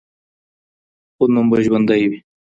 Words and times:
خو 1.15 1.23
نوم 1.33 1.45
به 1.51 1.57
ژوندی 1.65 2.03
وي 2.09 2.19